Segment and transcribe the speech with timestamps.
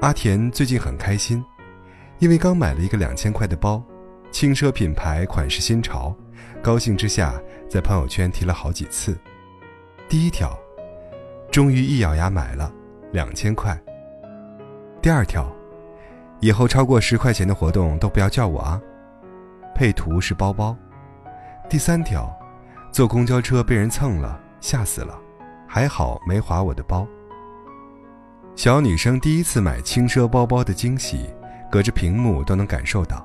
[0.00, 1.44] 阿田最近很开心，
[2.20, 3.82] 因为刚买了一个两千块的包，
[4.30, 6.14] 轻奢品牌，款式新潮，
[6.62, 7.34] 高兴之下
[7.68, 9.18] 在朋友圈提了好几次。
[10.08, 10.56] 第一条，
[11.50, 12.72] 终于一咬牙买了，
[13.10, 13.76] 两千块。
[15.02, 15.52] 第二条，
[16.38, 18.80] 以后超过十块钱的活动都不要叫我啊。
[19.74, 20.76] 配图是包包。
[21.68, 22.32] 第三条，
[22.92, 25.18] 坐公交车被人蹭了，吓死了，
[25.66, 27.04] 还好没划我的包。
[28.58, 31.30] 小女生第一次买轻奢包包的惊喜，
[31.70, 33.24] 隔着屏幕都能感受到，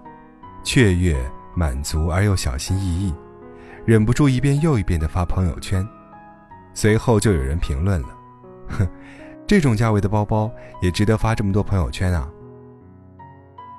[0.63, 1.17] 雀跃、
[1.55, 3.11] 满足而又小心翼翼，
[3.83, 5.83] 忍不住一遍又一遍地发朋友圈。
[6.75, 8.09] 随后就有人评论了
[8.77, 8.87] ：“哼，
[9.47, 10.51] 这种价位的包包
[10.83, 12.29] 也值得发这么多朋友圈啊！”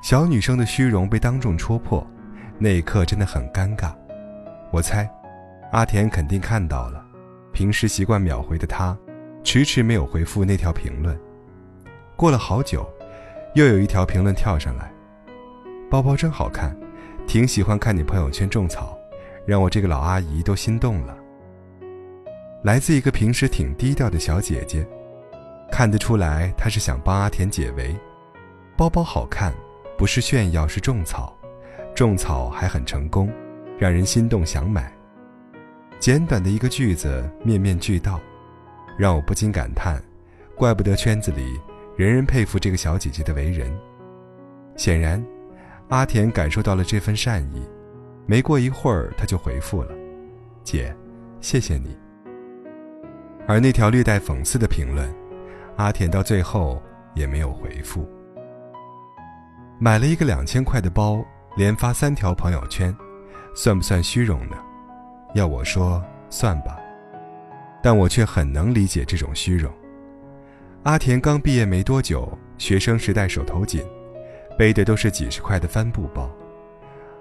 [0.02, 2.04] 小女生的虚荣被当众戳破，
[2.58, 3.94] 那一刻真的很尴尬。
[4.72, 5.08] 我猜，
[5.70, 7.00] 阿田肯定看到了，
[7.52, 8.98] 平时习惯秒回的他，
[9.44, 11.16] 迟迟没有回复那条评论。
[12.16, 12.88] 过了好久，
[13.54, 14.90] 又有一条评论跳上来
[15.90, 16.74] ：“包包真好看，
[17.26, 18.96] 挺喜欢看你朋友圈种草，
[19.44, 21.16] 让我这个老阿姨都心动了。”
[22.62, 24.86] 来自一个平时挺低调的小姐姐，
[25.72, 27.94] 看得出来她是想帮阿田解围。
[28.76, 29.52] 包包好看，
[29.98, 31.36] 不是炫耀，是种草，
[31.94, 33.30] 种草还很成功，
[33.76, 34.92] 让人心动想买。
[35.98, 38.20] 简短的一个句子，面面俱到，
[38.96, 40.00] 让我不禁感叹：
[40.54, 41.60] 怪不得圈子里。
[41.96, 43.72] 人人佩服这个小姐姐的为人。
[44.76, 45.24] 显然，
[45.88, 47.62] 阿田感受到了这份善意，
[48.26, 49.94] 没过一会儿他就回复了
[50.64, 50.94] ：“姐，
[51.40, 51.96] 谢谢你。”
[53.46, 55.08] 而那条略带讽刺的评论，
[55.76, 56.82] 阿田到最后
[57.14, 58.08] 也没有回复。
[59.78, 61.24] 买了一个两千块的包，
[61.56, 62.96] 连发三条朋友圈，
[63.54, 64.56] 算不算虚荣呢？
[65.34, 66.76] 要我说，算吧。
[67.82, 69.70] 但我却很能理解这种虚荣。
[70.84, 73.82] 阿田刚毕业没多久，学生时代手头紧，
[74.58, 76.30] 背的都是几十块的帆布包，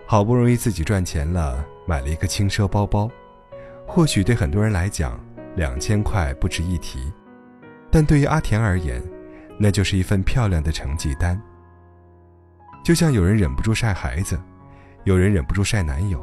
[0.06, 3.10] 好不容易自己赚钱了，买了一个轻奢包包。
[3.88, 5.18] 或许对很多人来讲，
[5.56, 7.00] 两千块不值一提，
[7.90, 9.02] 但对于阿田而言，
[9.58, 11.42] 那就是一份漂亮的成绩单。
[12.84, 14.38] 就像有人忍不住晒孩子，
[15.06, 16.22] 有人忍不住晒男友，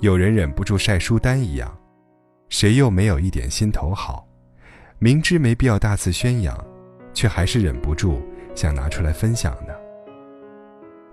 [0.00, 1.70] 有人忍不住晒书单一样，
[2.48, 4.26] 谁又没有一点心头好？
[5.02, 6.56] 明知没必要大肆宣扬，
[7.12, 8.22] 却还是忍不住
[8.54, 9.74] 想拿出来分享呢。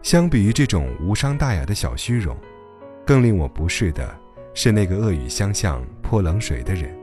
[0.04, 2.38] 相比于这种无伤大雅的小虚荣，
[3.04, 4.16] 更令我不适的
[4.54, 6.96] 是那个恶语相向、泼冷水的人。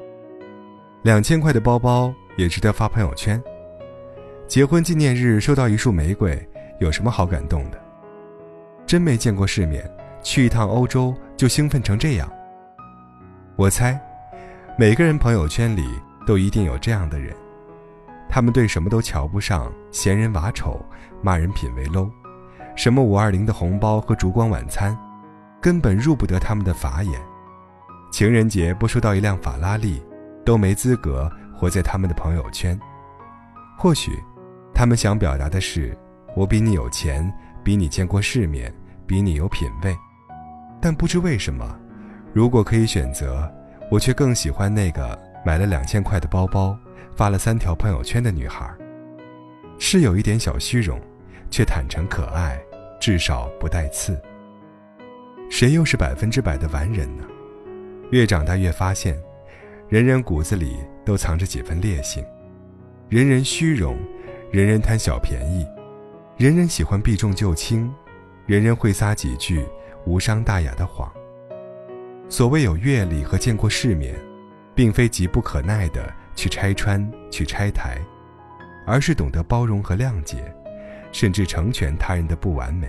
[1.03, 3.43] 两千块的包包也值得发朋友圈？
[4.47, 6.41] 结婚纪念日收到一束玫瑰，
[6.79, 7.85] 有什么好感动的？
[8.87, 9.91] 真没见过世面，
[10.23, 12.33] 去一趟欧洲就兴奋成这样。
[13.57, 14.01] 我猜，
[14.79, 15.83] 每个人朋友圈里。
[16.27, 17.35] 都一定有这样的人，
[18.29, 20.85] 他们对什么都瞧不上，嫌人娃丑，
[21.23, 22.11] 骂人品味 low，
[22.75, 24.99] 什么五二零的红包和烛光晚餐，
[25.63, 27.21] 根本入不得他们的法眼。
[28.11, 30.03] 情人节不收到一辆法拉利，
[30.45, 32.79] 都没资格活在他们的朋友圈。
[33.79, 34.13] 或许，
[34.75, 35.97] 他们想表达的是，
[36.35, 37.33] 我比你有钱，
[37.63, 38.75] 比你见过世面，
[39.07, 39.97] 比你有品位。
[40.81, 41.79] 但不知为什么，
[42.33, 43.49] 如果可以选择，
[43.91, 45.17] 我却更喜欢那个。
[45.47, 46.77] 买了两千块的包包，
[47.15, 48.69] 发了三条朋友圈的女孩，
[49.79, 51.01] 是有一点小虚荣，
[51.53, 52.61] 却坦诚可爱，
[52.99, 54.21] 至少不带刺。
[55.49, 57.23] 谁又是百分之百的完人呢？
[58.11, 59.17] 越长大越发现，
[59.89, 62.25] 人人骨子里都藏着几分劣性，
[63.09, 63.97] 人人虚荣，
[64.51, 65.65] 人人贪小便宜，
[66.37, 67.89] 人人喜欢避重就轻，
[68.47, 69.65] 人人会撒几句
[70.07, 71.09] 无伤大雅的谎。
[72.29, 74.26] 所谓有阅历和见过世面。
[74.77, 77.99] 并非急不可耐的去拆穿、去拆台，
[78.87, 80.55] 而是懂得包容和谅解，
[81.11, 82.89] 甚至成全他人的不完美。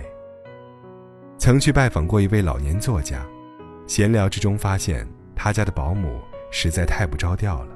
[1.38, 3.24] 曾去拜访过一位老年作家，
[3.86, 7.74] 闲聊之中发现他家的保姆实在太不着调了，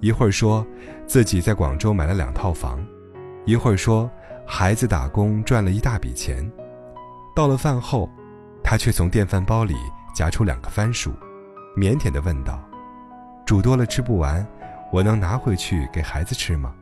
[0.00, 0.64] 一会儿说
[1.04, 2.86] 自己在广州买了两套房，
[3.44, 4.08] 一会儿说
[4.46, 6.48] 孩子打工赚了一大笔钱，
[7.34, 8.08] 到了饭后，
[8.62, 9.74] 他却从电饭煲里
[10.14, 11.12] 夹出两个番薯，
[11.76, 12.62] 腼腆地问道。
[13.46, 14.44] 煮多了吃不完，
[14.90, 16.74] 我能拿回去给孩子吃吗？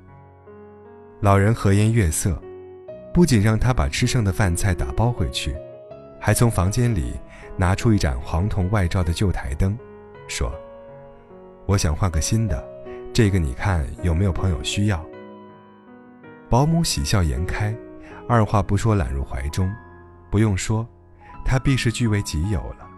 [1.21, 2.43] 老人和颜悦色，
[3.13, 5.55] 不仅让他把吃剩的饭菜打包回去，
[6.19, 7.21] 还从房间里
[7.55, 9.79] 拿出一盏黄铜外罩的旧台灯，
[10.27, 10.51] 说
[11.69, 12.67] ：“我想换个新的，
[13.13, 15.05] 这个你看有没有朋友需要？”
[16.49, 17.77] 保姆喜笑颜开，
[18.27, 19.71] 二话不说揽入怀中，
[20.31, 20.89] 不用说，
[21.45, 22.89] 他必是据为己有了。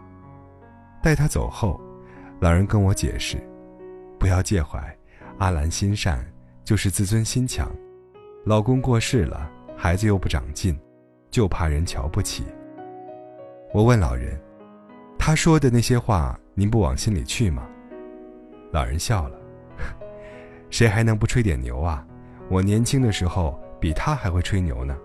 [1.02, 1.80] 待他走后，
[2.38, 3.36] 老人跟我解释。
[4.18, 4.96] 不要介怀，
[5.38, 6.24] 阿兰心善，
[6.64, 7.70] 就是自尊心强。
[8.44, 10.78] 老公过世了，孩子又不长进，
[11.30, 12.44] 就怕人瞧不起。
[13.72, 14.40] 我问老人
[15.18, 17.66] ：“他说的那些话，您不往心里去吗？”
[18.72, 19.38] 老人笑了
[20.70, 22.06] ：“谁还能不吹点牛啊？
[22.48, 24.96] 我年轻的时候比他还会吹牛呢。”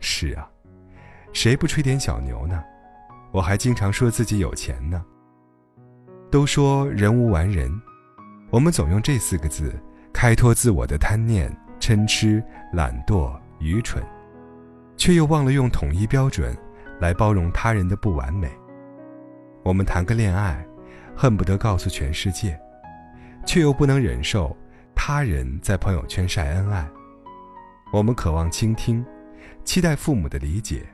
[0.00, 0.48] 是啊，
[1.32, 2.62] 谁不吹点小牛呢？
[3.32, 5.04] 我还经常说自己有钱呢。
[6.32, 7.70] 都说人无完人，
[8.48, 9.70] 我们总用这四个字
[10.14, 12.42] 开脱自我的贪念、嗔痴、
[12.72, 14.02] 懒惰、愚蠢，
[14.96, 16.56] 却又忘了用统一标准
[16.98, 18.50] 来包容他人的不完美。
[19.62, 20.66] 我们谈个恋爱，
[21.14, 22.58] 恨不得告诉全世界，
[23.44, 24.56] 却又不能忍受
[24.94, 26.88] 他人在朋友圈晒恩爱。
[27.92, 29.04] 我们渴望倾听，
[29.64, 30.86] 期待父母的理解，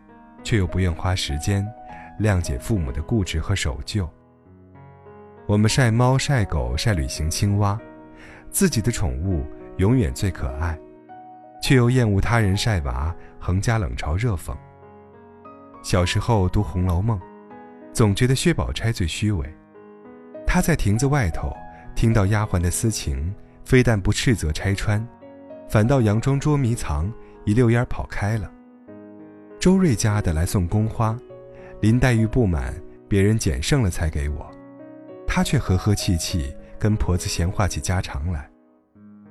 [0.43, 1.65] 却又不愿花时间。
[2.19, 4.11] 谅解父母的固执和守旧。
[5.49, 7.81] 我们晒猫晒狗晒旅行青蛙，
[8.51, 9.47] 自己的宠物
[9.79, 10.79] 永远最可爱，
[11.63, 14.55] 却又厌恶他人晒娃，横加冷嘲热讽。
[15.83, 17.19] 小时候读《红楼梦》，
[17.95, 19.51] 总觉得薛宝钗最虚伪。
[20.47, 21.51] 她在亭子外头
[21.95, 23.35] 听到丫鬟的私情，
[23.65, 25.03] 非但不斥责拆穿，
[25.67, 27.11] 反倒佯装捉迷藏，
[27.47, 28.53] 一溜烟跑开了。
[29.59, 31.19] 周瑞家的来送宫花。
[31.81, 32.75] 林黛玉不满
[33.09, 34.51] 别人捡剩了才给我，
[35.29, 38.51] 她却和和气气跟婆子闲话起家常来。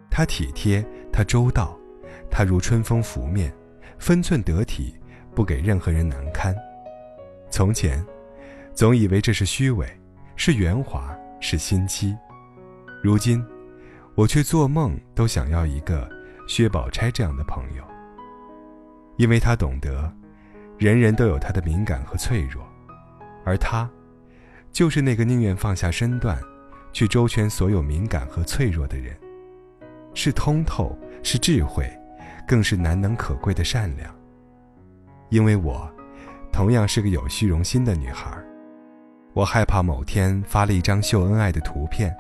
[0.09, 1.77] 她体贴，她周到，
[2.31, 3.51] 她如春风拂面，
[3.99, 4.95] 分寸得体，
[5.35, 6.55] 不给任何人难堪。
[7.49, 8.05] 从前，
[8.73, 9.85] 总以为这是虚伪，
[10.35, 12.15] 是圆滑，是心机。
[13.03, 13.43] 如今，
[14.15, 16.07] 我却做梦都想要一个
[16.47, 17.83] 薛宝钗这样的朋友，
[19.17, 20.13] 因为她懂得。
[20.77, 22.63] 人人都有他的敏感和脆弱，
[23.43, 23.89] 而他，
[24.77, 26.39] 就是那个宁愿放下身段，
[26.93, 29.17] 去周全所有敏感和脆弱的人。
[30.13, 31.91] 是通透，是智慧，
[32.47, 34.15] 更是难能可贵的善良。
[35.29, 35.91] 因为我，
[36.53, 38.31] 同样是个有虚荣心的女孩，
[39.33, 42.15] 我害怕某天发了一张秀恩爱的图片，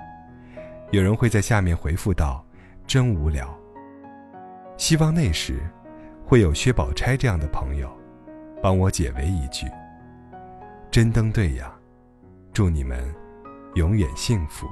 [0.89, 2.43] 有人会在下面回复道
[2.87, 3.55] ：“真无聊。”
[4.77, 5.59] 希望那时，
[6.25, 7.87] 会有薛宝钗这样的朋友。
[8.63, 9.67] 帮我解围一句，
[10.89, 11.71] 真登对呀！
[12.57, 13.13] 祝你们
[13.75, 14.65] 永远幸福。